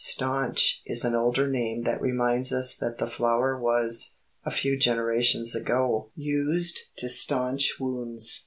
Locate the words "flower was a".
3.07-4.49